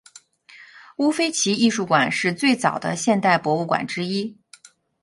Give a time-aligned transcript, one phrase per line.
[0.97, 4.35] 乌菲齐艺术馆是最早的现代博物馆之一。